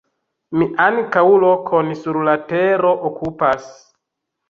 Mi 0.61 0.67
ankaŭ 0.85 1.23
lokon 1.45 1.93
sur 2.01 2.19
la 2.31 2.37
tero 2.55 2.99
okupas. 3.15 3.73